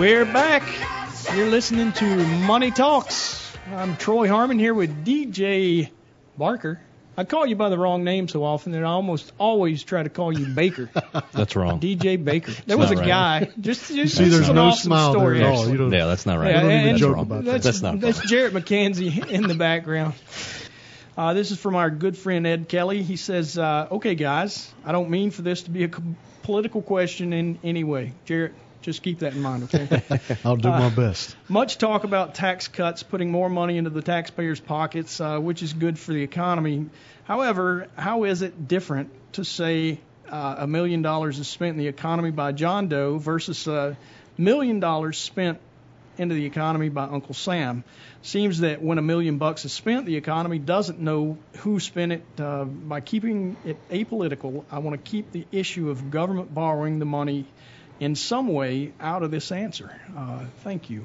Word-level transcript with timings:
We're 0.00 0.24
back. 0.24 0.62
You're 1.36 1.48
listening 1.50 1.92
to 1.92 2.16
Money 2.46 2.70
Talks. 2.70 3.54
I'm 3.70 3.98
Troy 3.98 4.28
Harmon 4.28 4.58
here 4.58 4.72
with 4.72 5.04
DJ 5.04 5.90
Barker. 6.38 6.80
I 7.18 7.24
call 7.24 7.44
you 7.44 7.54
by 7.54 7.68
the 7.68 7.76
wrong 7.76 8.02
name 8.02 8.26
so 8.26 8.42
often 8.42 8.72
that 8.72 8.80
I 8.82 8.86
almost 8.86 9.30
always 9.36 9.84
try 9.84 10.02
to 10.02 10.08
call 10.08 10.32
you 10.36 10.46
Baker. 10.46 10.88
That's 11.32 11.54
wrong. 11.54 11.80
DJ 11.80 12.24
Baker. 12.24 12.52
There 12.64 12.78
was 12.78 12.90
a 12.92 12.96
right. 12.96 13.06
guy. 13.06 13.50
Just, 13.60 13.88
just 13.94 14.16
See, 14.16 14.28
there's 14.30 14.48
an 14.48 14.54
no 14.54 14.68
awesome 14.68 14.88
smile 14.88 15.12
story. 15.12 15.38
there 15.40 15.48
at 15.48 15.54
all. 15.54 15.68
You 15.68 15.76
don't, 15.76 15.92
Yeah, 15.92 16.06
that's 16.06 16.24
not 16.24 16.38
right. 16.38 16.54
Yeah, 16.54 16.62
don't 16.62 16.70
even 16.70 16.88
and 16.88 16.98
joke 16.98 17.16
that's- 17.16 17.26
about 17.26 17.44
that. 17.44 17.50
that's, 17.52 17.64
That's 17.66 17.82
not 17.82 18.00
That's 18.00 18.18
fun. 18.20 18.28
Jarrett 18.28 18.54
McKenzie 18.54 19.28
in 19.28 19.42
the 19.48 19.54
background. 19.54 20.14
Uh, 21.18 21.34
this 21.34 21.50
is 21.50 21.58
from 21.60 21.76
our 21.76 21.90
good 21.90 22.16
friend 22.16 22.46
Ed 22.46 22.68
Kelly. 22.70 23.02
He 23.02 23.16
says, 23.16 23.58
uh, 23.58 23.88
"Okay, 23.90 24.14
guys, 24.14 24.72
I 24.82 24.92
don't 24.92 25.10
mean 25.10 25.30
for 25.30 25.42
this 25.42 25.64
to 25.64 25.70
be 25.70 25.84
a 25.84 25.88
com- 25.88 26.16
political 26.42 26.80
question 26.80 27.34
in 27.34 27.58
any 27.62 27.84
way. 27.84 28.12
Jarrett, 28.24 28.54
just 28.82 29.02
keep 29.02 29.18
that 29.20 29.34
in 29.34 29.42
mind, 29.42 29.64
okay? 29.64 30.02
I'll 30.44 30.56
do 30.56 30.68
Uh, 30.68 30.78
my 30.78 30.88
best. 30.90 31.36
Much 31.48 31.78
talk 31.78 32.04
about 32.04 32.34
tax 32.34 32.68
cuts, 32.68 33.02
putting 33.02 33.30
more 33.30 33.48
money 33.48 33.76
into 33.76 33.90
the 33.90 34.02
taxpayers' 34.02 34.60
pockets, 34.60 35.20
uh, 35.20 35.38
which 35.38 35.62
is 35.62 35.72
good 35.72 35.98
for 35.98 36.12
the 36.12 36.22
economy. 36.22 36.86
However, 37.24 37.88
how 37.96 38.24
is 38.24 38.42
it 38.42 38.68
different 38.68 39.10
to 39.34 39.44
say 39.44 40.00
uh, 40.28 40.56
a 40.58 40.66
million 40.66 41.02
dollars 41.02 41.38
is 41.38 41.48
spent 41.48 41.72
in 41.72 41.78
the 41.78 41.88
economy 41.88 42.30
by 42.30 42.52
John 42.52 42.88
Doe 42.88 43.18
versus 43.18 43.66
a 43.66 43.96
million 44.38 44.80
dollars 44.80 45.18
spent 45.18 45.58
into 46.18 46.34
the 46.34 46.44
economy 46.46 46.88
by 46.88 47.04
Uncle 47.04 47.34
Sam? 47.34 47.84
Seems 48.22 48.60
that 48.60 48.82
when 48.82 48.98
a 48.98 49.02
million 49.02 49.38
bucks 49.38 49.64
is 49.64 49.72
spent, 49.72 50.06
the 50.06 50.16
economy 50.16 50.58
doesn't 50.58 50.98
know 51.00 51.38
who 51.58 51.80
spent 51.80 52.12
it. 52.12 52.22
Uh, 52.38 52.64
by 52.64 53.00
keeping 53.00 53.56
it 53.64 53.76
apolitical, 53.90 54.64
I 54.70 54.78
want 54.80 55.02
to 55.02 55.10
keep 55.10 55.32
the 55.32 55.46
issue 55.52 55.90
of 55.90 56.10
government 56.10 56.52
borrowing 56.54 56.98
the 56.98 57.06
money 57.06 57.46
in 58.00 58.14
some 58.16 58.48
way 58.48 58.92
out 58.98 59.22
of 59.22 59.30
this 59.30 59.52
answer. 59.52 59.94
Uh, 60.16 60.40
thank 60.64 60.90
you. 60.90 61.04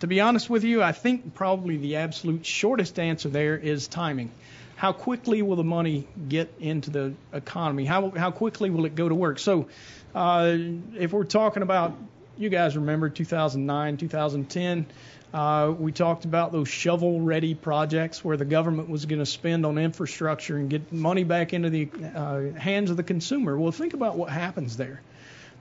To 0.00 0.06
be 0.06 0.20
honest 0.20 0.48
with 0.48 0.62
you, 0.62 0.82
I 0.82 0.92
think 0.92 1.34
probably 1.34 1.78
the 1.78 1.96
absolute 1.96 2.46
shortest 2.46 2.98
answer 2.98 3.30
there 3.30 3.56
is 3.56 3.88
timing. 3.88 4.30
How 4.76 4.92
quickly 4.92 5.40
will 5.40 5.56
the 5.56 5.64
money 5.64 6.06
get 6.28 6.54
into 6.60 6.90
the 6.90 7.14
economy? 7.32 7.84
How 7.84 8.10
how 8.10 8.30
quickly 8.30 8.70
will 8.70 8.84
it 8.86 8.94
go 8.94 9.08
to 9.08 9.14
work? 9.14 9.38
So, 9.38 9.68
uh, 10.14 10.56
if 10.98 11.12
we're 11.12 11.24
talking 11.24 11.62
about, 11.62 11.96
you 12.36 12.50
guys 12.50 12.76
remember 12.76 13.08
2009, 13.08 13.96
2010. 13.96 14.86
Uh, 15.32 15.74
we 15.76 15.90
talked 15.90 16.24
about 16.24 16.52
those 16.52 16.68
shovel-ready 16.68 17.54
projects 17.54 18.24
where 18.24 18.36
the 18.36 18.44
government 18.44 18.88
was 18.88 19.06
going 19.06 19.18
to 19.18 19.26
spend 19.26 19.66
on 19.66 19.78
infrastructure 19.78 20.56
and 20.56 20.70
get 20.70 20.92
money 20.92 21.24
back 21.24 21.52
into 21.52 21.70
the 21.70 21.88
uh, 22.14 22.56
hands 22.56 22.90
of 22.90 22.96
the 22.96 23.02
consumer. 23.02 23.58
Well, 23.58 23.72
think 23.72 23.94
about 23.94 24.16
what 24.16 24.30
happens 24.30 24.76
there 24.76 25.00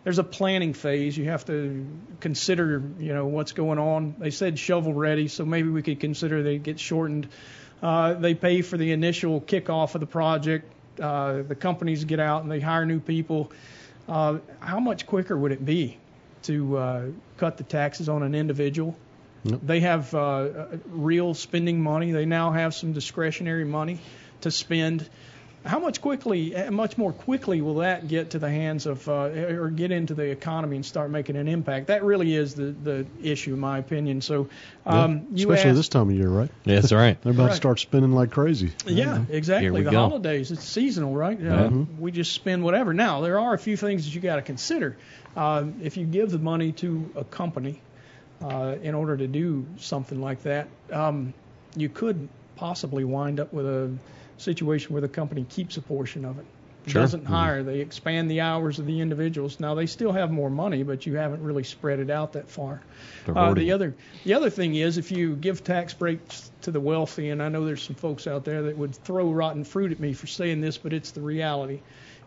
there's 0.03 0.19
a 0.19 0.23
planning 0.23 0.73
phase. 0.73 1.17
You 1.17 1.25
have 1.25 1.45
to 1.45 1.85
consider, 2.19 2.83
you 2.99 3.13
know, 3.13 3.27
what's 3.27 3.53
going 3.53 3.79
on. 3.79 4.15
They 4.19 4.31
said 4.31 4.59
shovel 4.59 4.93
ready, 4.93 5.27
so 5.27 5.45
maybe 5.45 5.69
we 5.69 5.81
could 5.81 5.99
consider 5.99 6.43
they 6.43 6.57
get 6.57 6.79
shortened. 6.79 7.27
Uh, 7.81 8.13
they 8.13 8.33
pay 8.33 8.61
for 8.61 8.77
the 8.77 8.91
initial 8.91 9.41
kickoff 9.41 9.95
of 9.95 10.01
the 10.01 10.07
project. 10.07 10.71
Uh, 10.99 11.41
the 11.41 11.55
companies 11.55 12.05
get 12.05 12.19
out 12.19 12.43
and 12.43 12.51
they 12.51 12.59
hire 12.59 12.85
new 12.85 12.99
people. 12.99 13.51
Uh, 14.07 14.39
how 14.59 14.79
much 14.79 15.07
quicker 15.07 15.37
would 15.37 15.51
it 15.51 15.65
be 15.65 15.97
to 16.43 16.77
uh, 16.77 17.05
cut 17.37 17.57
the 17.57 17.63
taxes 17.63 18.09
on 18.09 18.23
an 18.23 18.35
individual? 18.35 18.95
Yep. 19.43 19.59
They 19.63 19.79
have 19.81 20.13
uh, 20.13 20.67
real 20.87 21.33
spending 21.33 21.81
money. 21.81 22.11
They 22.11 22.25
now 22.25 22.51
have 22.51 22.73
some 22.73 22.93
discretionary 22.93 23.65
money 23.65 23.99
to 24.41 24.51
spend. 24.51 25.09
How 25.65 25.79
much 25.79 26.01
quickly, 26.01 26.53
uh, 26.53 26.71
much 26.71 26.97
more 26.97 27.13
quickly, 27.13 27.61
will 27.61 27.75
that 27.75 28.09
get 28.09 28.31
to 28.31 28.39
the 28.39 28.49
hands 28.49 28.85
of, 28.85 29.07
uh, 29.07 29.29
or 29.29 29.69
get 29.69 29.91
into 29.91 30.13
the 30.13 30.29
economy 30.29 30.75
and 30.75 30.85
start 30.85 31.09
making 31.09 31.37
an 31.37 31.47
impact? 31.47 31.87
That 31.87 32.03
really 32.03 32.35
is 32.35 32.53
the 32.55 32.65
the 32.83 33.05
issue, 33.21 33.53
in 33.53 33.59
my 33.61 33.77
opinion. 33.77 34.19
So, 34.19 34.49
um, 34.85 35.27
Yeah, 35.31 35.45
Especially 35.45 35.69
asked, 35.69 35.77
this 35.77 35.87
time 35.89 36.09
of 36.09 36.15
year, 36.15 36.27
right? 36.27 36.49
Yeah, 36.65 36.81
that's 36.81 36.91
right. 36.91 37.21
They're 37.21 37.31
about 37.31 37.43
Right. 37.43 37.49
to 37.51 37.55
start 37.55 37.79
spending 37.79 38.11
like 38.11 38.31
crazy. 38.31 38.71
Yeah, 38.85 39.23
exactly. 39.29 39.65
Here 39.67 39.73
we 39.73 39.83
the 39.83 39.91
go. 39.91 39.99
holidays, 39.99 40.51
it's 40.51 40.65
seasonal, 40.65 41.15
right? 41.15 41.41
Uh, 41.41 41.69
We 41.97 42.11
just 42.11 42.33
spend 42.33 42.61
whatever. 42.65 42.93
Now, 42.93 43.21
there 43.21 43.39
are 43.39 43.53
a 43.53 43.57
few 43.59 43.77
things 43.77 44.03
that 44.03 44.13
you 44.13 44.19
got 44.19 44.35
to 44.35 44.41
consider. 44.41 44.97
Uh, 45.37 45.63
if 45.81 45.95
you 45.95 46.05
give 46.05 46.29
the 46.29 46.39
money 46.39 46.73
to 46.73 47.09
a 47.15 47.23
company 47.23 47.79
uh, 48.43 48.75
in 48.83 48.95
order 48.95 49.15
to 49.15 49.27
do 49.27 49.65
something 49.77 50.19
like 50.21 50.43
that, 50.43 50.67
um, 50.91 51.33
you 51.77 51.87
could 51.87 52.27
possibly 52.57 53.05
wind 53.05 53.39
up 53.39 53.53
with 53.53 53.65
a 53.65 53.89
situation 54.43 54.93
where 54.93 55.01
the 55.01 55.07
company 55.07 55.45
keeps 55.49 55.77
a 55.77 55.81
portion 55.81 56.25
of 56.25 56.39
it. 56.39 56.45
Sure. 56.85 57.01
Doesn't 57.01 57.25
hire. 57.25 57.63
They 57.63 57.79
expand 57.79 58.29
the 58.29 58.41
hours 58.41 58.77
of 58.77 58.85
the 58.85 58.99
individuals. 58.99 59.59
Now 59.59 59.73
they 59.73 59.85
still 59.85 60.11
have 60.11 60.31
more 60.31 60.49
money, 60.49 60.83
but 60.83 61.05
you 61.05 61.15
haven't 61.15 61.41
really 61.41 61.63
spread 61.63 61.99
it 61.99 62.09
out 62.09 62.33
that 62.33 62.49
far. 62.49 62.81
Uh, 63.25 63.53
the 63.53 63.71
other 63.71 63.95
the 64.25 64.33
other 64.33 64.49
thing 64.49 64.75
is 64.75 64.97
if 64.97 65.11
you 65.11 65.35
give 65.35 65.63
tax 65.63 65.93
breaks 65.93 66.51
to 66.61 66.71
the 66.71 66.81
wealthy, 66.81 67.29
and 67.29 67.41
I 67.41 67.47
know 67.47 67.65
there's 67.65 67.81
some 67.81 67.95
folks 67.95 68.27
out 68.27 68.43
there 68.43 68.63
that 68.63 68.77
would 68.77 68.95
throw 68.95 69.31
rotten 69.31 69.63
fruit 69.63 69.93
at 69.93 69.99
me 69.99 70.11
for 70.13 70.27
saying 70.27 70.59
this, 70.59 70.77
but 70.77 70.91
it's 70.91 71.11
the 71.11 71.21
reality. 71.21 71.79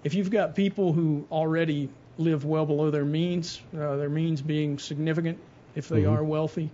If 0.05 0.15
you've 0.15 0.31
got 0.31 0.55
people 0.55 0.95
who 0.95 1.27
already 1.31 1.91
live 2.17 2.47
well 2.47 2.65
below 2.65 2.91
their 2.91 3.05
means, 3.05 3.61
uh, 3.79 3.97
their 3.97 4.09
means 4.09 4.41
being 4.41 4.79
significant, 4.79 5.39
if 5.75 5.89
they 5.89 6.07
are 6.07 6.25
wealthy, 6.25 6.71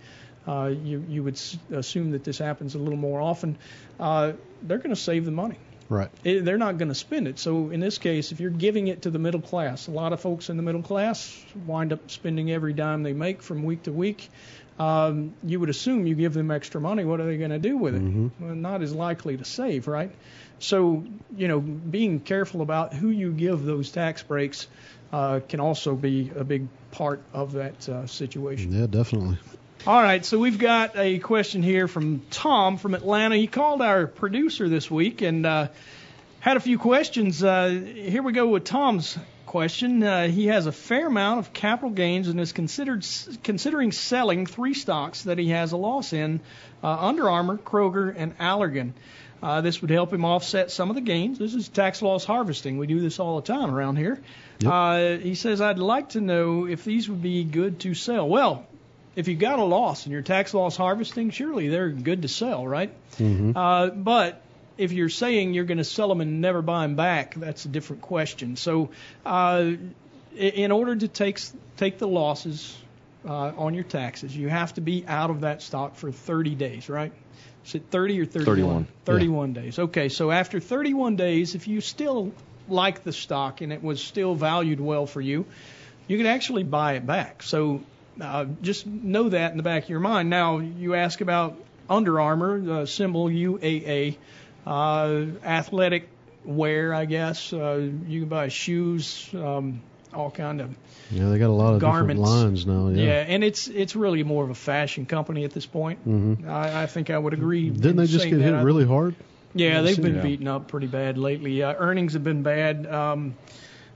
uh, 0.46 0.70
you 0.82 1.04
you 1.08 1.22
would 1.22 1.34
s- 1.34 1.56
assume 1.72 2.10
that 2.12 2.24
this 2.24 2.38
happens 2.38 2.74
a 2.74 2.78
little 2.78 2.98
more 2.98 3.20
often. 3.20 3.56
Uh, 4.00 4.32
they're 4.62 4.78
going 4.78 4.90
to 4.94 4.96
save 5.00 5.24
the 5.24 5.30
money 5.30 5.56
Right. 5.88 6.08
it, 6.24 6.44
they're 6.44 6.56
not 6.58 6.78
going 6.78 6.88
to 6.88 6.94
spend 6.94 7.28
it. 7.28 7.38
So 7.38 7.68
in 7.70 7.80
this 7.80 7.98
case, 7.98 8.32
if 8.32 8.40
you're 8.40 8.50
giving 8.50 8.86
it 8.88 9.02
to 9.02 9.10
the 9.10 9.18
middle 9.18 9.40
class, 9.42 9.88
a 9.88 9.90
lot 9.90 10.12
of 10.12 10.20
folks 10.20 10.48
in 10.50 10.56
the 10.56 10.62
middle 10.62 10.82
class 10.82 11.44
wind 11.66 11.92
up 11.92 12.10
spending 12.10 12.50
every 12.50 12.72
dime 12.72 13.02
they 13.02 13.12
make 13.12 13.42
from 13.42 13.62
week 13.64 13.82
to 13.84 13.92
week. 13.92 14.30
Um, 14.78 15.34
you 15.44 15.60
would 15.60 15.68
assume 15.68 16.06
you 16.06 16.14
give 16.14 16.32
them 16.32 16.50
extra 16.50 16.80
money. 16.80 17.04
What 17.04 17.20
are 17.20 17.26
they 17.26 17.36
going 17.36 17.50
to 17.50 17.58
do 17.58 17.76
with 17.76 17.94
it? 17.94 18.02
Well, 18.40 18.54
not 18.54 18.82
as 18.82 18.94
likely 18.94 19.36
to 19.36 19.44
save, 19.44 19.86
right? 19.86 20.10
So 20.60 21.04
you 21.36 21.46
know, 21.48 21.60
being 21.60 22.20
careful 22.20 22.62
about 22.62 22.94
who 22.94 23.10
you 23.10 23.32
give 23.32 23.62
those 23.64 23.90
tax 23.90 24.22
breaks 24.22 24.66
uh, 25.12 25.40
can 25.46 25.60
also 25.60 25.94
be 25.94 26.30
a 26.34 26.42
big 26.44 26.68
part 26.90 27.20
of 27.34 27.52
that 27.52 27.86
uh, 27.88 28.06
situation. 28.06 28.72
Yeah, 28.72 28.86
definitely. 28.86 29.36
All 29.84 30.00
right, 30.00 30.24
so 30.24 30.38
we've 30.38 30.60
got 30.60 30.96
a 30.96 31.18
question 31.18 31.60
here 31.60 31.88
from 31.88 32.22
Tom 32.30 32.76
from 32.76 32.94
Atlanta. 32.94 33.34
He 33.34 33.48
called 33.48 33.82
our 33.82 34.06
producer 34.06 34.68
this 34.68 34.88
week 34.88 35.22
and 35.22 35.44
uh, 35.44 35.68
had 36.38 36.56
a 36.56 36.60
few 36.60 36.78
questions. 36.78 37.42
Uh, 37.42 37.82
here 37.92 38.22
we 38.22 38.32
go 38.32 38.46
with 38.46 38.62
Tom's 38.62 39.18
question. 39.44 40.04
Uh, 40.04 40.28
he 40.28 40.46
has 40.46 40.66
a 40.66 40.72
fair 40.72 41.08
amount 41.08 41.40
of 41.40 41.52
capital 41.52 41.90
gains 41.90 42.28
and 42.28 42.38
is 42.38 42.52
considered 42.52 43.04
considering 43.42 43.90
selling 43.90 44.46
three 44.46 44.74
stocks 44.74 45.22
that 45.22 45.36
he 45.36 45.48
has 45.48 45.72
a 45.72 45.76
loss 45.76 46.12
in: 46.12 46.38
uh, 46.84 47.06
Under 47.08 47.28
Armour, 47.28 47.56
Kroger, 47.56 48.14
and 48.16 48.38
Allergan. 48.38 48.92
Uh, 49.42 49.62
this 49.62 49.80
would 49.80 49.90
help 49.90 50.12
him 50.12 50.24
offset 50.24 50.70
some 50.70 50.90
of 50.90 50.94
the 50.94 51.02
gains. 51.02 51.40
This 51.40 51.54
is 51.54 51.68
tax 51.68 52.02
loss 52.02 52.24
harvesting. 52.24 52.78
We 52.78 52.86
do 52.86 53.00
this 53.00 53.18
all 53.18 53.40
the 53.40 53.52
time 53.52 53.74
around 53.74 53.96
here. 53.96 54.22
Uh, 54.64 55.16
he 55.16 55.34
says, 55.34 55.60
I'd 55.60 55.80
like 55.80 56.10
to 56.10 56.20
know 56.20 56.68
if 56.68 56.84
these 56.84 57.08
would 57.08 57.20
be 57.20 57.42
good 57.42 57.80
to 57.80 57.94
sell. 57.94 58.28
Well, 58.28 58.64
if 59.14 59.28
you 59.28 59.34
got 59.34 59.58
a 59.58 59.64
loss 59.64 60.04
and 60.04 60.12
you're 60.12 60.22
tax 60.22 60.54
loss 60.54 60.76
harvesting, 60.76 61.30
surely 61.30 61.68
they're 61.68 61.90
good 61.90 62.22
to 62.22 62.28
sell, 62.28 62.66
right? 62.66 62.92
Uh, 63.56 63.90
but 63.90 64.42
if 64.78 64.92
you're 64.92 65.08
saying 65.08 65.54
you're 65.54 65.64
going 65.64 65.78
to 65.78 65.84
sell 65.84 66.08
them 66.08 66.20
and 66.20 66.40
never 66.40 66.62
buy 66.62 66.82
them 66.82 66.96
back, 66.96 67.34
that's 67.34 67.64
a 67.64 67.68
different 67.68 68.02
question. 68.02 68.56
So, 68.56 68.90
uh, 69.26 69.72
in 70.34 70.72
order 70.72 70.96
to 70.96 71.08
take 71.08 71.40
take 71.76 71.98
the 71.98 72.08
losses 72.08 72.76
uh, 73.28 73.52
on 73.56 73.74
your 73.74 73.84
taxes, 73.84 74.34
you 74.34 74.48
have 74.48 74.74
to 74.74 74.80
be 74.80 75.04
out 75.06 75.30
of 75.30 75.42
that 75.42 75.60
stock 75.60 75.96
for 75.96 76.10
30 76.10 76.54
days, 76.54 76.88
right? 76.88 77.12
Is 77.66 77.74
it 77.74 77.84
30 77.90 78.20
or 78.22 78.26
31? 78.26 78.46
31. 78.46 78.86
31 79.04 79.52
days. 79.52 79.78
Okay, 79.78 80.08
so 80.08 80.30
after 80.30 80.58
31 80.58 81.16
days, 81.16 81.54
if 81.54 81.68
you 81.68 81.80
still 81.80 82.32
like 82.68 83.04
the 83.04 83.12
stock 83.12 83.60
and 83.60 83.72
it 83.72 83.82
was 83.82 84.02
still 84.02 84.34
valued 84.34 84.80
well 84.80 85.06
for 85.06 85.20
you, 85.20 85.44
you 86.08 86.16
can 86.16 86.26
actually 86.26 86.62
buy 86.64 86.94
it 86.94 87.06
back. 87.06 87.42
So 87.42 87.82
uh, 88.20 88.46
just 88.62 88.86
know 88.86 89.28
that 89.30 89.50
in 89.52 89.56
the 89.56 89.62
back 89.62 89.84
of 89.84 89.88
your 89.88 90.00
mind. 90.00 90.30
Now, 90.30 90.58
you 90.58 90.94
ask 90.94 91.20
about 91.20 91.56
Under 91.88 92.20
Armour, 92.20 92.60
the 92.60 92.86
symbol 92.86 93.26
UAA, 93.28 94.16
uh, 94.66 95.24
athletic 95.44 96.08
wear, 96.44 96.92
I 96.94 97.04
guess. 97.04 97.52
Uh, 97.52 97.90
you 98.06 98.20
can 98.20 98.28
buy 98.28 98.48
shoes, 98.48 99.28
um, 99.34 99.80
all 100.12 100.30
kind 100.30 100.60
of 100.60 100.74
Yeah, 101.10 101.28
they 101.30 101.38
got 101.38 101.48
a 101.48 101.52
lot 101.52 101.74
of 101.74 101.80
Garments. 101.80 102.20
different 102.20 102.44
lines 102.44 102.66
now. 102.66 102.88
yeah. 102.88 103.06
Yeah. 103.06 103.24
and 103.28 103.42
it's 103.42 103.66
it's 103.68 103.96
really 103.96 104.22
more 104.24 104.44
of 104.44 104.50
a 104.50 104.54
fashion 104.54 105.06
company 105.06 105.44
at 105.44 105.52
this 105.52 105.64
point. 105.66 106.06
Mm-hmm. 106.06 106.48
I, 106.50 106.82
I 106.82 106.86
think 106.86 107.08
I 107.10 107.16
would 107.18 107.32
agree. 107.32 107.70
Didn't 107.70 107.96
they 107.96 108.06
just 108.06 108.28
get 108.28 108.40
hit. 108.40 108.52
I- 108.54 108.62
really 108.62 108.84
hard? 108.86 109.14
yeah, 109.54 109.82
they've 109.82 110.00
been 110.00 110.16
Yeah. 110.16 110.22
beaten 110.22 110.48
up 110.48 110.68
pretty 110.68 110.86
bad 110.86 111.18
lately. 111.18 111.62
Uh, 111.62 111.74
earnings 111.76 112.12
have 112.14 112.24
been 112.24 112.42
bad. 112.42 112.86
Um, 112.86 113.34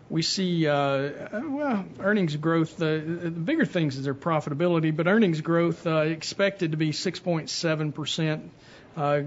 we 0.09 0.23
see, 0.23 0.67
uh, 0.67 0.75
uh, 0.75 1.43
well, 1.45 1.85
earnings 2.01 2.37
growth. 2.37 2.77
The, 2.77 3.03
the 3.25 3.31
bigger 3.31 3.65
things 3.65 3.97
is 3.97 4.05
their 4.05 4.15
profitability, 4.15 4.95
but 4.95 5.09
earnings 5.09 5.41
growth 5.41 5.87
uh, 5.87 5.99
expected 5.99 6.73
to 6.73 6.77
be 6.77 6.91
6.7 6.91 7.95
percent. 7.95 8.51
Uh, 8.97 9.23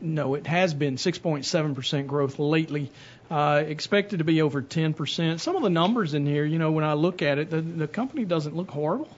no, 0.00 0.34
it 0.34 0.46
has 0.46 0.74
been 0.74 0.96
6.7 0.96 1.74
percent 1.74 2.06
growth 2.06 2.38
lately. 2.38 2.90
Uh, 3.30 3.64
expected 3.66 4.18
to 4.18 4.24
be 4.24 4.42
over 4.42 4.62
10 4.62 4.94
percent. 4.94 5.40
Some 5.40 5.56
of 5.56 5.62
the 5.62 5.70
numbers 5.70 6.14
in 6.14 6.26
here, 6.26 6.44
you 6.44 6.58
know, 6.58 6.70
when 6.70 6.84
I 6.84 6.92
look 6.92 7.22
at 7.22 7.38
it, 7.38 7.50
the, 7.50 7.60
the 7.60 7.88
company 7.88 8.24
doesn't 8.24 8.54
look 8.54 8.70
horrible. 8.70 9.08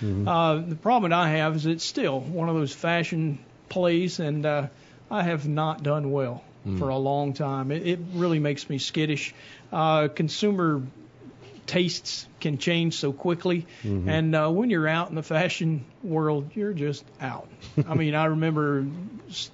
Mm-hmm. 0.00 0.28
Uh, 0.28 0.56
the 0.58 0.76
problem 0.76 1.10
that 1.10 1.18
I 1.18 1.30
have 1.30 1.56
is 1.56 1.66
it's 1.66 1.84
still 1.84 2.20
one 2.20 2.48
of 2.48 2.54
those 2.54 2.72
fashion 2.72 3.38
plays, 3.68 4.20
and 4.20 4.44
uh, 4.46 4.66
I 5.10 5.22
have 5.22 5.48
not 5.48 5.82
done 5.82 6.10
well 6.12 6.44
mm. 6.66 6.78
for 6.78 6.88
a 6.88 6.96
long 6.96 7.32
time. 7.32 7.70
It, 7.70 7.86
it 7.86 7.98
really 8.14 8.38
makes 8.38 8.68
me 8.68 8.78
skittish. 8.78 9.34
Uh, 9.72 10.08
consumer 10.08 10.82
tastes 11.66 12.26
can 12.40 12.58
change 12.58 12.94
so 12.94 13.12
quickly, 13.12 13.66
mm-hmm. 13.82 14.08
and 14.08 14.34
uh, 14.34 14.50
when 14.50 14.70
you're 14.70 14.88
out 14.88 15.08
in 15.10 15.14
the 15.14 15.22
fashion 15.22 15.84
world, 16.02 16.50
you're 16.54 16.72
just 16.72 17.04
out. 17.20 17.48
I 17.88 17.94
mean, 17.94 18.14
I 18.14 18.26
remember 18.26 18.86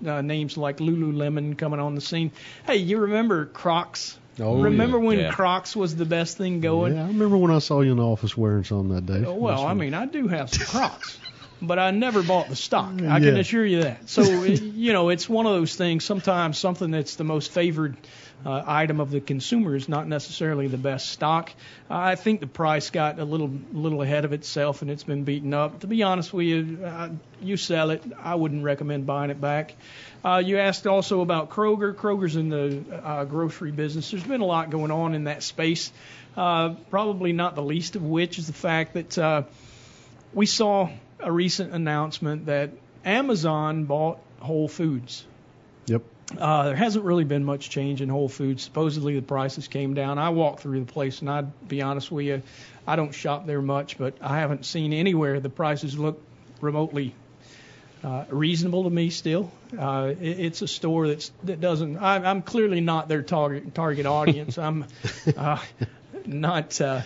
uh, 0.06 0.22
names 0.22 0.56
like 0.56 0.78
Lululemon 0.78 1.56
coming 1.56 1.80
on 1.80 1.94
the 1.94 2.00
scene. 2.00 2.32
Hey, 2.66 2.76
you 2.76 2.98
remember 2.98 3.46
Crocs? 3.46 4.18
Oh, 4.40 4.62
remember 4.62 4.98
yeah. 4.98 5.04
when 5.04 5.18
yeah. 5.18 5.30
Crocs 5.32 5.74
was 5.74 5.96
the 5.96 6.04
best 6.04 6.36
thing 6.36 6.60
going? 6.60 6.94
Yeah, 6.94 7.04
I 7.04 7.08
remember 7.08 7.36
when 7.36 7.50
I 7.50 7.58
saw 7.58 7.80
you 7.80 7.90
in 7.90 7.96
the 7.96 8.04
office 8.04 8.36
wearing 8.36 8.64
some 8.64 8.88
that 8.90 9.04
day. 9.04 9.24
Well, 9.26 9.66
I 9.66 9.74
mean, 9.74 9.94
I 9.94 10.06
do 10.06 10.28
have 10.28 10.50
some 10.50 10.66
Crocs 10.66 11.18
but 11.60 11.78
I 11.78 11.90
never 11.90 12.22
bought 12.22 12.48
the 12.48 12.56
stock. 12.56 12.92
I 13.02 13.20
can 13.20 13.36
assure 13.36 13.64
you 13.64 13.82
that. 13.82 14.08
So 14.08 14.22
you 14.44 14.92
know, 14.92 15.08
it's 15.08 15.28
one 15.28 15.46
of 15.46 15.52
those 15.52 15.74
things. 15.74 16.04
Sometimes 16.04 16.58
something 16.58 16.90
that's 16.90 17.16
the 17.16 17.24
most 17.24 17.50
favored 17.50 17.96
uh, 18.46 18.62
item 18.66 19.00
of 19.00 19.10
the 19.10 19.20
consumer 19.20 19.74
is 19.74 19.88
not 19.88 20.06
necessarily 20.06 20.68
the 20.68 20.78
best 20.78 21.08
stock. 21.08 21.50
I 21.90 22.14
think 22.14 22.40
the 22.40 22.46
price 22.46 22.90
got 22.90 23.18
a 23.18 23.24
little 23.24 23.50
little 23.72 24.02
ahead 24.02 24.24
of 24.24 24.32
itself 24.32 24.82
and 24.82 24.90
it's 24.90 25.04
been 25.04 25.24
beaten 25.24 25.52
up. 25.54 25.80
To 25.80 25.86
be 25.86 26.02
honest 26.02 26.32
with 26.32 26.46
you, 26.46 26.78
uh, 26.84 27.10
you 27.40 27.56
sell 27.56 27.90
it. 27.90 28.02
I 28.22 28.36
wouldn't 28.36 28.62
recommend 28.62 29.06
buying 29.06 29.30
it 29.30 29.40
back. 29.40 29.74
Uh, 30.24 30.42
you 30.44 30.58
asked 30.58 30.86
also 30.86 31.20
about 31.20 31.50
Kroger. 31.50 31.94
Kroger's 31.94 32.36
in 32.36 32.48
the 32.48 32.82
uh, 33.04 33.24
grocery 33.24 33.72
business. 33.72 34.10
There's 34.10 34.24
been 34.24 34.40
a 34.40 34.46
lot 34.46 34.70
going 34.70 34.90
on 34.90 35.14
in 35.14 35.24
that 35.24 35.42
space. 35.42 35.92
Uh, 36.36 36.74
probably 36.90 37.32
not 37.32 37.56
the 37.56 37.62
least 37.62 37.96
of 37.96 38.02
which 38.02 38.38
is 38.38 38.46
the 38.46 38.52
fact 38.52 38.94
that 38.94 39.18
uh, 39.18 39.42
we 40.32 40.46
saw 40.46 40.88
a 41.20 41.30
recent 41.30 41.72
announcement 41.72 42.46
that 42.46 42.70
Amazon 43.04 43.84
bought 43.84 44.18
Whole 44.40 44.68
Foods. 44.68 45.24
Yep. 45.86 46.02
Uh, 46.36 46.64
there 46.64 46.76
hasn't 46.76 47.04
really 47.04 47.24
been 47.24 47.44
much 47.44 47.70
change 47.70 48.02
in 48.02 48.08
Whole 48.08 48.28
Foods. 48.28 48.62
Supposedly 48.62 49.14
the 49.14 49.22
prices 49.22 49.68
came 49.68 49.94
down. 49.94 50.18
I 50.18 50.28
walked 50.30 50.60
through 50.60 50.80
the 50.80 50.92
place, 50.92 51.20
and 51.20 51.30
I'd 51.30 51.68
be 51.68 51.80
honest 51.82 52.12
with 52.12 52.26
you, 52.26 52.42
I 52.86 52.96
don't 52.96 53.12
shop 53.12 53.46
there 53.46 53.62
much, 53.62 53.98
but 53.98 54.14
I 54.20 54.38
haven't 54.38 54.66
seen 54.66 54.92
anywhere 54.92 55.40
the 55.40 55.50
prices 55.50 55.98
look 55.98 56.22
remotely 56.60 57.14
uh, 58.02 58.24
reasonable 58.30 58.84
to 58.84 58.90
me. 58.90 59.10
Still, 59.10 59.50
uh, 59.76 60.14
it, 60.20 60.40
it's 60.40 60.62
a 60.62 60.68
store 60.68 61.08
that's 61.08 61.32
that 61.44 61.60
doesn't. 61.60 61.96
I, 61.96 62.16
I'm 62.16 62.42
clearly 62.42 62.80
not 62.80 63.08
their 63.08 63.22
target 63.22 63.74
target 63.74 64.06
audience. 64.06 64.58
I'm 64.58 64.84
uh, 65.36 65.58
not 66.26 66.80
uh, 66.80 67.02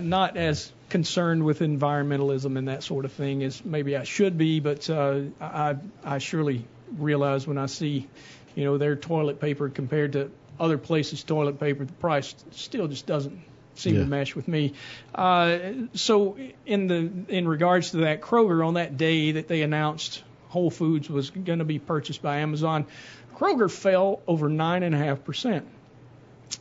not 0.00 0.36
as 0.36 0.72
concerned 0.88 1.44
with 1.44 1.60
environmentalism 1.60 2.56
and 2.56 2.68
that 2.68 2.82
sort 2.82 3.04
of 3.04 3.12
thing 3.12 3.42
as 3.42 3.64
maybe 3.64 3.96
I 3.96 4.04
should 4.04 4.38
be, 4.38 4.60
but 4.60 4.88
uh, 4.88 5.20
I 5.40 5.76
I 6.04 6.18
surely 6.18 6.64
realize 6.96 7.46
when 7.46 7.58
I 7.58 7.66
see, 7.66 8.08
you 8.54 8.64
know, 8.64 8.78
their 8.78 8.96
toilet 8.96 9.40
paper 9.40 9.68
compared 9.68 10.14
to 10.14 10.30
other 10.58 10.78
places' 10.78 11.22
toilet 11.22 11.60
paper, 11.60 11.84
the 11.84 11.92
price 11.94 12.34
still 12.50 12.88
just 12.88 13.06
doesn't 13.06 13.40
seem 13.74 13.94
yeah. 13.94 14.00
to 14.00 14.06
mesh 14.06 14.34
with 14.34 14.48
me. 14.48 14.72
Uh, 15.14 15.58
so 15.94 16.36
in 16.66 16.86
the 16.86 17.10
in 17.28 17.46
regards 17.46 17.92
to 17.92 17.98
that, 17.98 18.20
Kroger 18.20 18.66
on 18.66 18.74
that 18.74 18.96
day 18.96 19.32
that 19.32 19.48
they 19.48 19.62
announced 19.62 20.22
Whole 20.48 20.70
Foods 20.70 21.08
was 21.08 21.30
going 21.30 21.60
to 21.60 21.64
be 21.64 21.78
purchased 21.78 22.22
by 22.22 22.38
Amazon, 22.38 22.86
Kroger 23.36 23.70
fell 23.70 24.20
over 24.26 24.48
nine 24.48 24.82
and 24.82 24.94
a 24.94 24.98
half 24.98 25.24
percent. 25.24 25.66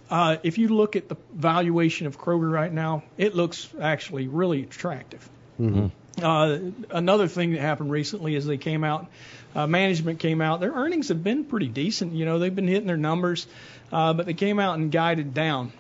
Uh, 0.09 0.37
if 0.43 0.57
you 0.57 0.69
look 0.69 0.95
at 0.95 1.09
the 1.09 1.15
valuation 1.33 2.07
of 2.07 2.17
Kroger 2.17 2.51
right 2.51 2.71
now, 2.71 3.03
it 3.17 3.35
looks 3.35 3.69
actually 3.79 4.27
really 4.27 4.63
attractive. 4.63 5.27
Mm-hmm. 5.59 5.87
Uh, 6.23 6.57
another 6.89 7.27
thing 7.27 7.51
that 7.51 7.61
happened 7.61 7.91
recently 7.91 8.35
is 8.35 8.45
they 8.45 8.57
came 8.57 8.83
out, 8.83 9.07
uh, 9.55 9.67
management 9.67 10.19
came 10.19 10.41
out. 10.41 10.59
Their 10.59 10.71
earnings 10.71 11.09
have 11.09 11.23
been 11.23 11.43
pretty 11.43 11.67
decent. 11.67 12.13
You 12.13 12.25
know, 12.25 12.39
they've 12.39 12.55
been 12.55 12.67
hitting 12.67 12.87
their 12.87 12.97
numbers, 12.97 13.45
uh, 13.91 14.13
but 14.13 14.25
they 14.25 14.33
came 14.33 14.59
out 14.59 14.79
and 14.79 14.91
guided 14.91 15.33
down. 15.33 15.71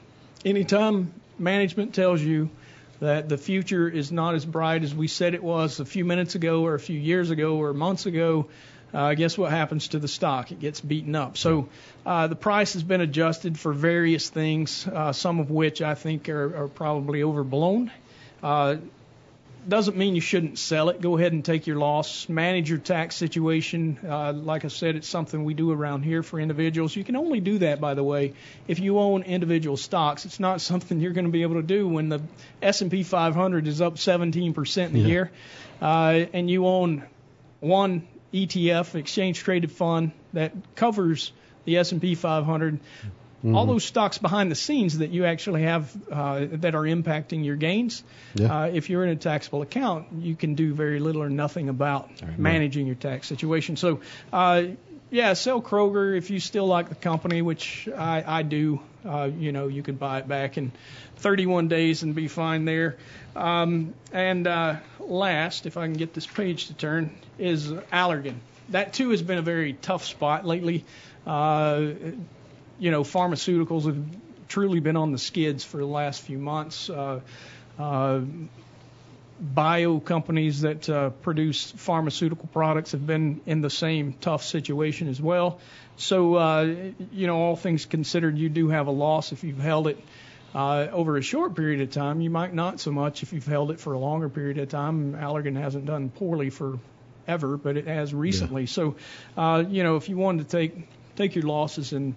Anytime 0.45 1.13
management 1.39 1.95
tells 1.95 2.21
you 2.21 2.49
that 2.99 3.29
the 3.29 3.37
future 3.37 3.87
is 3.87 4.11
not 4.11 4.35
as 4.35 4.45
bright 4.45 4.83
as 4.83 4.93
we 4.93 5.07
said 5.07 5.33
it 5.33 5.43
was 5.43 5.79
a 5.79 5.85
few 5.85 6.05
minutes 6.05 6.35
ago, 6.35 6.65
or 6.65 6.75
a 6.75 6.79
few 6.79 6.99
years 6.99 7.29
ago, 7.29 7.57
or 7.57 7.73
months 7.73 8.05
ago, 8.05 8.47
uh, 8.93 9.13
guess 9.13 9.37
what 9.37 9.51
happens 9.51 9.89
to 9.89 9.99
the 9.99 10.07
stock? 10.07 10.51
It 10.51 10.59
gets 10.59 10.81
beaten 10.81 11.15
up. 11.15 11.37
So 11.37 11.69
uh, 12.05 12.27
the 12.27 12.35
price 12.35 12.73
has 12.73 12.83
been 12.83 13.01
adjusted 13.01 13.59
for 13.59 13.73
various 13.73 14.29
things, 14.29 14.87
uh, 14.87 15.13
some 15.13 15.39
of 15.39 15.51
which 15.51 15.81
I 15.81 15.95
think 15.95 16.29
are, 16.29 16.63
are 16.63 16.67
probably 16.67 17.23
overblown. 17.23 17.91
Uh, 18.41 18.77
doesn't 19.67 19.97
mean 19.97 20.15
you 20.15 20.21
shouldn't 20.21 20.57
sell 20.57 20.87
it. 20.89 21.01
Go 21.01 21.17
ahead 21.17 21.33
and 21.33 21.43
take 21.43 21.67
your 21.67 21.75
loss. 21.75 22.29
Manage 22.29 22.69
your 22.69 22.79
tax 22.79 23.15
situation. 23.15 23.97
Uh, 24.07 24.31
like 24.31 24.63
I 24.63 24.69
said, 24.69 24.95
it's 24.95 25.09
something 25.09 25.43
we 25.43 25.53
do 25.53 25.71
around 25.71 26.03
here 26.03 26.23
for 26.23 26.39
individuals. 26.39 26.95
You 26.95 27.03
can 27.03 27.17
only 27.17 27.41
do 27.41 27.57
that, 27.59 27.81
by 27.81 27.93
the 27.93 28.03
way, 28.03 28.33
if 28.67 28.79
you 28.79 28.99
own 28.99 29.23
individual 29.23 29.75
stocks. 29.75 30.25
It's 30.25 30.39
not 30.39 30.61
something 30.71 31.01
you're 31.01 31.11
going 31.11 31.25
to 31.25 31.31
be 31.31 31.41
able 31.41 31.55
to 31.55 31.67
do 31.67 31.87
when 31.87 32.07
the 32.07 32.21
S&P 32.61 33.03
500 33.03 33.67
is 33.67 33.81
up 33.81 33.95
17% 33.95 34.77
in 34.77 34.95
a 34.95 34.99
yeah. 34.99 35.05
year, 35.05 35.31
uh, 35.81 36.25
and 36.31 36.49
you 36.49 36.65
own 36.65 37.03
one 37.59 38.07
ETF, 38.33 38.95
exchange 38.95 39.39
traded 39.39 39.71
fund 39.71 40.11
that 40.33 40.53
covers 40.75 41.31
the 41.65 41.77
S&P 41.77 42.15
500. 42.15 42.79
Mm-hmm. 42.79 43.55
All 43.55 43.65
those 43.65 43.85
stocks 43.85 44.17
behind 44.17 44.51
the 44.51 44.55
scenes 44.55 44.97
that 44.97 45.11
you 45.11 45.25
actually 45.25 45.63
have 45.63 45.95
uh, 46.11 46.47
that 46.53 46.73
are 46.73 46.83
impacting 46.83 47.45
your 47.45 47.55
gains. 47.55 48.03
Yeah. 48.33 48.63
Uh, 48.63 48.65
if 48.67 48.89
you're 48.89 49.03
in 49.03 49.09
a 49.09 49.15
taxable 49.15 49.61
account, 49.61 50.07
you 50.19 50.35
can 50.35 50.55
do 50.55 50.73
very 50.73 50.99
little 50.99 51.21
or 51.21 51.29
nothing 51.29 51.69
about 51.69 52.09
managing 52.37 52.87
your 52.87 52.95
tax 52.95 53.27
situation. 53.27 53.75
So, 53.75 54.01
uh, 54.33 54.63
yeah, 55.09 55.33
sell 55.33 55.61
Kroger 55.61 56.17
if 56.17 56.29
you 56.29 56.39
still 56.39 56.67
like 56.67 56.89
the 56.89 56.95
company, 56.95 57.41
which 57.41 57.87
I, 57.95 58.23
I 58.25 58.41
do. 58.43 58.81
Uh, 59.05 59.29
you 59.37 59.51
know, 59.51 59.67
you 59.67 59.83
could 59.83 59.99
buy 59.99 60.19
it 60.19 60.27
back 60.27 60.57
in 60.57 60.71
31 61.17 61.69
days 61.69 62.03
and 62.03 62.13
be 62.13 62.27
fine 62.27 62.65
there. 62.65 62.97
Um, 63.35 63.93
and 64.11 64.45
uh, 64.47 64.77
last, 64.99 65.65
if 65.65 65.77
I 65.77 65.85
can 65.85 65.93
get 65.93 66.13
this 66.13 66.27
page 66.27 66.67
to 66.67 66.73
turn, 66.73 67.11
is 67.37 67.71
Allergan. 67.71 68.35
That 68.69 68.93
too 68.93 69.11
has 69.11 69.21
been 69.21 69.37
a 69.37 69.43
very 69.43 69.73
tough 69.73 70.03
spot 70.03 70.45
lately. 70.45 70.83
Uh, 71.25 71.87
you 72.79 72.91
know, 72.91 73.03
pharmaceuticals 73.03 73.85
have 73.85 74.03
truly 74.49 74.79
been 74.79 74.97
on 74.97 75.11
the 75.11 75.17
skids 75.17 75.63
for 75.63 75.77
the 75.77 75.85
last 75.85 76.21
few 76.21 76.37
months. 76.37 76.89
Uh, 76.89 77.21
uh, 77.79 78.21
bio 79.39 79.99
companies 79.99 80.61
that 80.61 80.89
uh, 80.89 81.09
produce 81.09 81.71
pharmaceutical 81.71 82.47
products 82.51 82.91
have 82.93 83.05
been 83.05 83.41
in 83.45 83.61
the 83.61 83.69
same 83.69 84.13
tough 84.13 84.43
situation 84.43 85.07
as 85.07 85.21
well. 85.21 85.59
So, 85.97 86.35
uh, 86.35 86.75
you 87.11 87.27
know, 87.27 87.37
all 87.37 87.55
things 87.55 87.85
considered, 87.85 88.37
you 88.37 88.49
do 88.49 88.69
have 88.69 88.87
a 88.87 88.91
loss 88.91 89.31
if 89.31 89.43
you've 89.43 89.59
held 89.59 89.87
it 89.87 89.97
uh, 90.53 90.87
over 90.91 91.17
a 91.17 91.21
short 91.21 91.55
period 91.55 91.81
of 91.81 91.91
time. 91.91 92.21
You 92.21 92.29
might 92.29 92.53
not 92.53 92.79
so 92.79 92.91
much 92.91 93.23
if 93.23 93.33
you've 93.33 93.45
held 93.45 93.71
it 93.71 93.79
for 93.79 93.93
a 93.93 93.99
longer 93.99 94.29
period 94.29 94.57
of 94.57 94.69
time. 94.69 95.13
Allergan 95.13 95.55
hasn't 95.55 95.85
done 95.85 96.09
poorly 96.09 96.49
for 96.49 96.79
ever, 97.27 97.57
but 97.57 97.77
it 97.77 97.87
has 97.87 98.13
recently. 98.13 98.63
Yeah. 98.63 98.67
So, 98.67 98.95
uh, 99.35 99.63
you 99.67 99.83
know, 99.83 99.97
if 99.97 100.09
you 100.09 100.17
wanted 100.17 100.49
to 100.49 100.57
take 100.57 100.87
take 101.15 101.35
your 101.35 101.45
losses 101.45 101.93
and 101.93 102.15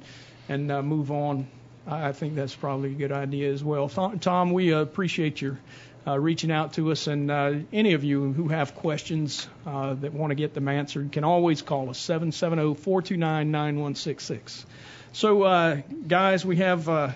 and 0.49 0.71
uh, 0.71 0.83
move 0.83 1.11
on, 1.11 1.49
I 1.87 2.13
think 2.13 2.35
that's 2.35 2.55
probably 2.55 2.93
a 2.93 2.95
good 2.95 3.13
idea 3.13 3.53
as 3.53 3.65
well. 3.65 3.89
Tom, 3.89 4.53
we 4.53 4.73
appreciate 4.73 5.41
your 5.41 5.59
uh, 6.07 6.19
reaching 6.19 6.51
out 6.51 6.73
to 6.75 6.93
us, 6.93 7.07
and 7.07 7.31
uh, 7.31 7.53
any 7.73 7.93
of 7.93 8.05
you 8.05 8.33
who 8.33 8.49
have 8.49 8.75
questions 8.75 9.47
uh, 9.67 9.95
that 9.95 10.13
want 10.15 10.31
to 10.31 10.35
get 10.35 10.55
them 10.55 10.69
answered 10.69 11.13
can 11.13 11.25
always 11.25 11.61
call 11.63 11.91
us 11.91 11.99
770-429-9166. 12.01 14.65
So, 15.13 15.43
uh, 15.43 15.81
guys, 16.07 16.45
we 16.45 16.57
have 16.57 16.89
uh, 16.89 17.11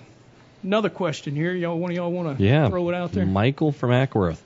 another 0.63 0.91
question 0.91 1.35
here. 1.35 1.55
Y'all, 1.55 1.79
one 1.79 1.91
of 1.91 1.97
y'all 1.97 2.13
want 2.13 2.39
to 2.39 2.45
yeah, 2.45 2.69
throw 2.69 2.91
it 2.91 2.95
out 2.95 3.13
there? 3.13 3.25
Michael 3.25 3.73
from 3.73 3.91
Acworth. 3.91 4.41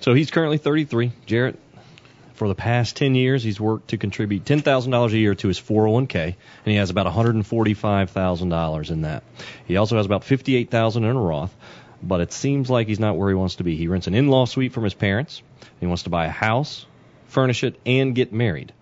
So 0.00 0.14
he's 0.14 0.30
currently 0.30 0.56
33. 0.58 1.12
Jarrett, 1.26 1.58
for 2.34 2.48
the 2.48 2.54
past 2.54 2.96
10 2.96 3.14
years, 3.14 3.42
he's 3.42 3.60
worked 3.60 3.88
to 3.88 3.98
contribute 3.98 4.44
$10,000 4.44 5.12
a 5.12 5.18
year 5.18 5.34
to 5.34 5.48
his 5.48 5.60
401k, 5.60 6.24
and 6.24 6.36
he 6.64 6.76
has 6.76 6.90
about 6.90 7.06
$145,000 7.06 8.90
in 8.90 9.02
that. 9.02 9.22
He 9.66 9.76
also 9.76 9.96
has 9.96 10.06
about 10.06 10.24
58,000 10.24 11.04
in 11.04 11.16
a 11.16 11.20
Roth, 11.20 11.54
but 12.02 12.20
it 12.20 12.32
seems 12.32 12.68
like 12.68 12.88
he's 12.88 13.00
not 13.00 13.16
where 13.16 13.28
he 13.28 13.34
wants 13.34 13.56
to 13.56 13.64
be. 13.64 13.76
He 13.76 13.88
rents 13.88 14.06
an 14.06 14.14
in-law 14.14 14.46
suite 14.46 14.72
from 14.72 14.84
his 14.84 14.94
parents. 14.94 15.42
He 15.80 15.86
wants 15.86 16.04
to 16.04 16.10
buy 16.10 16.26
a 16.26 16.30
house, 16.30 16.86
furnish 17.26 17.64
it, 17.64 17.78
and 17.86 18.14
get 18.14 18.32
married. 18.32 18.72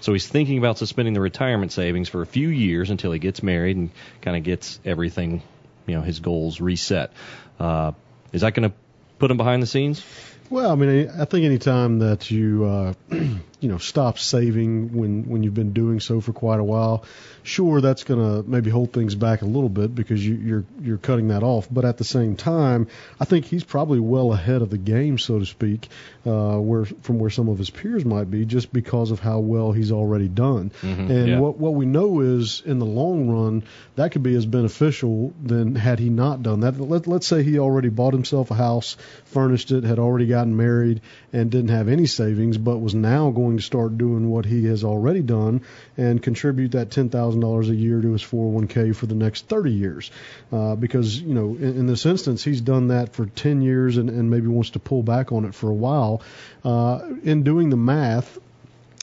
So 0.00 0.12
he's 0.12 0.26
thinking 0.26 0.58
about 0.58 0.78
suspending 0.78 1.14
the 1.14 1.20
retirement 1.20 1.72
savings 1.72 2.08
for 2.08 2.22
a 2.22 2.26
few 2.26 2.48
years 2.48 2.90
until 2.90 3.12
he 3.12 3.18
gets 3.18 3.42
married 3.42 3.76
and 3.76 3.90
kind 4.22 4.36
of 4.36 4.42
gets 4.42 4.80
everything, 4.84 5.42
you 5.86 5.94
know, 5.94 6.02
his 6.02 6.20
goals 6.20 6.60
reset. 6.60 7.12
Uh, 7.58 7.92
is 8.32 8.42
that 8.42 8.54
going 8.54 8.70
to 8.70 8.76
put 9.18 9.30
him 9.30 9.36
behind 9.36 9.62
the 9.62 9.66
scenes? 9.66 10.04
Well, 10.48 10.70
I 10.70 10.74
mean, 10.76 11.08
I 11.08 11.24
think 11.24 11.44
any 11.44 11.58
time 11.58 11.98
that 12.00 12.30
you, 12.30 12.64
uh, 12.64 12.94
you 13.60 13.70
know, 13.70 13.78
stop 13.78 14.18
saving 14.18 14.92
when 14.92 15.24
when 15.28 15.42
you've 15.42 15.54
been 15.54 15.72
doing 15.72 15.98
so 16.00 16.20
for 16.20 16.32
quite 16.32 16.60
a 16.60 16.64
while, 16.64 17.04
sure, 17.42 17.80
that's 17.80 18.04
going 18.04 18.20
to 18.20 18.48
maybe 18.48 18.68
hold 18.70 18.92
things 18.92 19.14
back 19.14 19.40
a 19.40 19.46
little 19.46 19.70
bit 19.70 19.94
because 19.94 20.26
you, 20.26 20.34
you're 20.34 20.64
you're 20.82 20.98
cutting 20.98 21.28
that 21.28 21.42
off. 21.42 21.66
But 21.70 21.84
at 21.86 21.96
the 21.96 22.04
same 22.04 22.36
time, 22.36 22.88
I 23.18 23.24
think 23.24 23.46
he's 23.46 23.64
probably 23.64 23.98
well 23.98 24.32
ahead 24.32 24.60
of 24.60 24.68
the 24.68 24.78
game, 24.78 25.18
so 25.18 25.38
to 25.38 25.46
speak, 25.46 25.88
uh, 26.26 26.58
where 26.58 26.84
from 26.84 27.18
where 27.18 27.30
some 27.30 27.48
of 27.48 27.56
his 27.56 27.70
peers 27.70 28.04
might 28.04 28.30
be, 28.30 28.44
just 28.44 28.72
because 28.72 29.10
of 29.10 29.20
how 29.20 29.38
well 29.38 29.72
he's 29.72 29.90
already 29.90 30.28
done. 30.28 30.70
Mhm, 30.82 31.10
and 31.10 31.28
yeah. 31.28 31.38
what 31.38 31.56
what 31.58 31.74
we 31.74 31.86
know 31.86 32.20
is 32.20 32.62
in 32.66 32.78
the 32.78 32.86
long 32.86 33.28
run, 33.28 33.62
that 33.94 34.12
could 34.12 34.22
be 34.22 34.34
as 34.34 34.44
beneficial 34.44 35.32
than 35.42 35.74
had 35.76 35.98
he 35.98 36.10
not 36.10 36.42
done 36.42 36.60
that. 36.60 36.78
Let, 36.78 37.06
let's 37.06 37.26
say 37.26 37.42
he 37.42 37.58
already 37.58 37.88
bought 37.88 38.12
himself 38.12 38.50
a 38.50 38.54
house, 38.54 38.96
furnished 39.24 39.70
it, 39.72 39.84
had 39.84 39.98
already 39.98 40.26
gotten 40.26 40.56
married, 40.56 41.00
and 41.32 41.50
didn't 41.50 41.70
have 41.70 41.88
any 41.88 42.06
savings, 42.06 42.58
but 42.58 42.78
was 42.78 42.94
now 42.94 43.30
going 43.30 43.45
to 43.54 43.62
start 43.62 43.98
doing 43.98 44.30
what 44.30 44.44
he 44.44 44.64
has 44.66 44.82
already 44.82 45.20
done 45.20 45.62
and 45.96 46.22
contribute 46.22 46.72
that 46.72 46.90
ten 46.90 47.08
thousand 47.08 47.40
dollars 47.40 47.68
a 47.68 47.74
year 47.74 48.00
to 48.00 48.12
his 48.12 48.22
401k 48.22 48.96
for 48.96 49.06
the 49.06 49.14
next 49.14 49.48
30 49.48 49.72
years. 49.72 50.10
Uh, 50.50 50.74
because 50.74 51.20
you 51.20 51.34
know, 51.34 51.54
in, 51.54 51.78
in 51.78 51.86
this 51.86 52.06
instance, 52.06 52.42
he's 52.42 52.60
done 52.60 52.88
that 52.88 53.12
for 53.12 53.26
10 53.26 53.62
years 53.62 53.96
and, 53.96 54.10
and 54.10 54.30
maybe 54.30 54.46
wants 54.46 54.70
to 54.70 54.78
pull 54.78 55.02
back 55.02 55.32
on 55.32 55.44
it 55.44 55.54
for 55.54 55.70
a 55.70 55.74
while. 55.74 56.22
Uh, 56.64 57.00
in 57.22 57.42
doing 57.42 57.70
the 57.70 57.76
math, 57.76 58.38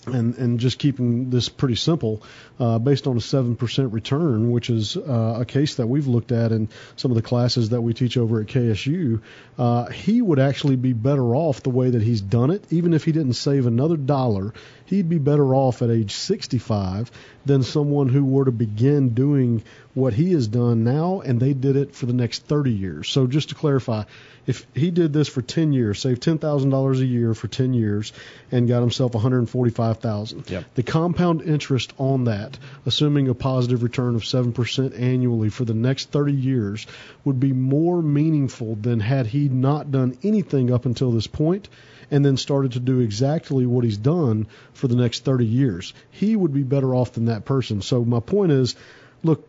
and 0.07 0.35
and 0.35 0.59
just 0.59 0.79
keeping 0.79 1.29
this 1.29 1.49
pretty 1.49 1.75
simple, 1.75 2.23
uh, 2.59 2.79
based 2.79 3.07
on 3.07 3.17
a 3.17 3.21
seven 3.21 3.55
percent 3.55 3.93
return, 3.93 4.51
which 4.51 4.69
is 4.69 4.97
uh, 4.97 5.37
a 5.41 5.45
case 5.45 5.75
that 5.75 5.87
we've 5.87 6.07
looked 6.07 6.31
at 6.31 6.51
in 6.51 6.69
some 6.95 7.11
of 7.11 7.15
the 7.15 7.21
classes 7.21 7.69
that 7.69 7.81
we 7.81 7.93
teach 7.93 8.17
over 8.17 8.41
at 8.41 8.47
KSU, 8.47 9.21
uh, 9.57 9.85
he 9.89 10.21
would 10.21 10.39
actually 10.39 10.75
be 10.75 10.93
better 10.93 11.35
off 11.35 11.63
the 11.63 11.69
way 11.69 11.89
that 11.89 12.01
he's 12.01 12.21
done 12.21 12.51
it, 12.51 12.63
even 12.71 12.93
if 12.93 13.03
he 13.03 13.11
didn't 13.11 13.33
save 13.33 13.65
another 13.65 13.97
dollar. 13.97 14.53
He'd 14.85 15.09
be 15.09 15.17
better 15.17 15.55
off 15.55 15.81
at 15.81 15.89
age 15.89 16.13
65 16.13 17.09
than 17.45 17.63
someone 17.63 18.09
who 18.09 18.23
were 18.23 18.45
to 18.45 18.51
begin 18.51 19.09
doing 19.09 19.63
what 19.93 20.13
he 20.13 20.31
has 20.33 20.47
done 20.47 20.83
now, 20.83 21.21
and 21.21 21.39
they 21.39 21.53
did 21.53 21.75
it 21.75 21.93
for 21.95 22.07
the 22.07 22.13
next 22.13 22.45
30 22.47 22.71
years. 22.71 23.09
So 23.09 23.27
just 23.27 23.49
to 23.49 23.55
clarify, 23.55 24.03
if 24.47 24.65
he 24.73 24.89
did 24.91 25.13
this 25.13 25.27
for 25.27 25.41
10 25.41 25.71
years, 25.71 25.99
saved 25.99 26.23
$10,000 26.23 26.99
a 26.99 27.05
year 27.05 27.33
for 27.33 27.47
10 27.47 27.73
years, 27.73 28.11
and 28.51 28.67
got 28.67 28.81
himself 28.81 29.13
145,000, 29.13 30.49
Yep. 30.49 30.65
the 30.75 30.83
compound 30.83 31.41
interest 31.43 31.93
on 31.97 32.25
that, 32.25 32.57
assuming 32.85 33.27
a 33.27 33.35
positive 33.35 33.83
return 33.83 34.15
of 34.15 34.23
7% 34.23 34.99
annually 34.99 35.49
for 35.49 35.63
the 35.63 35.73
next 35.75 36.09
30 36.11 36.33
years, 36.33 36.87
would 37.23 37.39
be 37.39 37.53
more 37.53 38.01
meaningful 38.01 38.75
than 38.75 38.99
had 38.99 39.27
he 39.27 39.47
not 39.47 39.91
done 39.91 40.17
anything 40.23 40.71
up 40.71 40.85
until 40.85 41.11
this 41.11 41.27
point 41.27 41.69
and 42.11 42.25
then 42.25 42.37
started 42.37 42.73
to 42.73 42.79
do 42.79 42.99
exactly 42.99 43.65
what 43.65 43.83
he's 43.83 43.97
done 43.97 44.47
for 44.73 44.87
the 44.87 44.95
next 44.95 45.23
30 45.23 45.45
years. 45.45 45.93
He 46.11 46.35
would 46.35 46.53
be 46.53 46.63
better 46.63 46.93
off 46.93 47.13
than 47.13 47.25
that 47.25 47.45
person. 47.45 47.81
So 47.81 48.03
my 48.03 48.19
point 48.19 48.51
is, 48.51 48.75
look, 49.23 49.47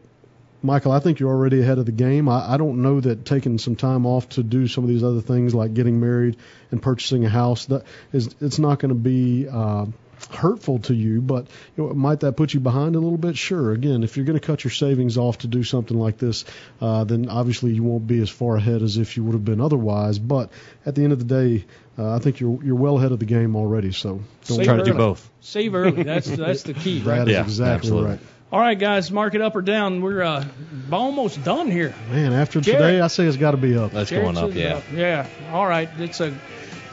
Michael, 0.65 0.93
I 0.93 0.99
think 0.99 1.21
you're 1.21 1.31
already 1.31 1.61
ahead 1.61 1.79
of 1.79 1.85
the 1.85 1.93
game. 1.93 2.27
I, 2.29 2.55
I 2.55 2.57
don't 2.57 2.81
know 2.81 2.99
that 2.99 3.27
taking 3.27 3.59
some 3.59 3.77
time 3.77 4.07
off 4.07 4.29
to 4.31 4.43
do 4.43 4.67
some 4.67 4.83
of 4.83 4.89
these 4.89 5.05
other 5.05 5.21
things 5.21 5.55
like 5.55 5.75
getting 5.75 6.01
married 6.01 6.39
and 6.71 6.81
purchasing 6.81 7.25
a 7.27 7.29
house 7.29 7.67
that 7.67 7.85
is 8.13 8.35
it's 8.41 8.59
not 8.59 8.79
going 8.79 8.89
to 8.89 8.95
be 8.95 9.47
uh, 9.47 9.85
hurtful 10.31 10.79
to 10.79 10.95
you, 10.95 11.21
but 11.21 11.49
you 11.77 11.87
know, 11.87 11.93
might 11.93 12.21
that 12.21 12.33
put 12.39 12.55
you 12.55 12.61
behind 12.61 12.97
a 12.97 12.99
little 12.99 13.19
bit? 13.19 13.37
Sure. 13.37 13.73
Again, 13.73 14.03
if 14.03 14.17
you're 14.17 14.25
going 14.25 14.39
to 14.39 14.47
cut 14.47 14.65
your 14.65 14.71
savings 14.71 15.19
off 15.19 15.39
to 15.39 15.49
do 15.49 15.65
something 15.65 15.99
like 15.99 16.17
this, 16.17 16.47
uh, 16.81 17.05
then 17.05 17.29
obviously 17.29 17.73
you 17.73 17.83
won't 17.83 18.07
be 18.07 18.21
as 18.23 18.31
far 18.31 18.57
ahead 18.57 18.81
as 18.81 18.97
if 18.97 19.19
you 19.19 19.25
would 19.25 19.35
have 19.35 19.45
been 19.45 19.61
otherwise. 19.61 20.19
But 20.19 20.51
at 20.87 20.95
the 20.95 21.05
end 21.05 21.13
of 21.13 21.19
the 21.19 21.25
day, 21.27 21.67
uh, 21.99 22.15
I 22.15 22.21
think 22.21 22.41
you're 22.41 22.65
you're 22.65 22.75
well 22.75 22.97
ahead 22.99 23.13
of 23.13 23.19
the 23.19 23.27
game 23.27 23.55
already. 23.55 23.93
So 23.93 24.21
don't 24.47 24.57
Save 24.57 24.65
Try 24.65 24.77
to 24.79 24.85
do 24.85 24.95
both. 24.95 25.31
Save 25.41 25.75
early. 25.75 26.03
That's 26.05 26.27
that's 26.27 26.63
the 26.63 26.75
key, 26.75 27.03
right? 27.03 27.19
That 27.19 27.29
is 27.29 27.35
Yeah, 27.35 27.43
exactly 27.43 27.89
absolutely. 27.91 28.11
right. 28.13 28.21
All 28.55 28.61
right, 28.61 28.79
guys, 28.79 29.11
mark 29.11 29.35
it 29.35 29.41
up 29.41 29.57
or 29.57 29.63
down. 29.63 30.01
We're 30.01 30.23
uh, 30.23 30.45
almost 30.93 31.43
done 31.43 31.73
here. 31.73 31.93
Man, 32.09 32.33
after 32.33 32.61
Jarrett. 32.61 32.83
today, 32.83 33.01
I 33.01 33.09
say 33.09 33.25
it's 33.25 33.37
got 33.37 33.51
to 33.51 33.57
be 33.57 33.77
up. 33.77 33.91
That's 33.91 34.11
Jarrett 34.11 34.27
going 34.27 34.37
up, 34.37 34.53
says 34.53 34.57
yeah. 34.95 35.27
Yeah. 35.27 35.27
All 35.51 35.67
right. 35.67 35.89
It's 35.99 36.21
a 36.21 36.33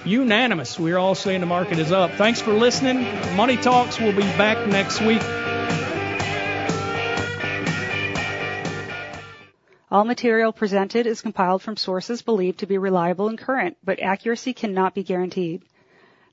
unanimous. 0.04 0.80
We're 0.80 0.98
all 0.98 1.14
saying 1.14 1.40
the 1.40 1.46
market 1.46 1.78
is 1.78 1.92
up. 1.92 2.14
Thanks 2.14 2.42
for 2.42 2.52
listening. 2.52 3.04
Money 3.36 3.58
Talks 3.58 4.00
will 4.00 4.12
be 4.12 4.24
back 4.24 4.68
next 4.70 5.02
week. 5.02 5.22
All 9.92 10.04
material 10.04 10.54
presented 10.54 11.06
is 11.06 11.22
compiled 11.22 11.62
from 11.62 11.78
sources 11.78 12.24
believed 12.24 12.62
to 12.62 12.66
be 12.66 12.80
reliable 12.80 13.30
and 13.30 13.38
current, 13.38 13.78
but 13.84 14.02
accuracy 14.02 14.54
cannot 14.54 14.96
be 14.96 15.04
guaranteed. 15.04 15.62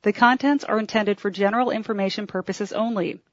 The 0.00 0.14
contents 0.14 0.64
are 0.64 0.78
intended 0.78 1.20
for 1.20 1.30
general 1.30 1.70
information 1.70 2.26
purposes 2.26 2.73
only. 2.73 3.20